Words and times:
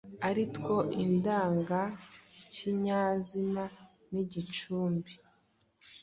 ari 0.27 0.43
two 0.55 0.75
indangakinyazina 1.03 3.63
n’igicumbi; 4.11 5.13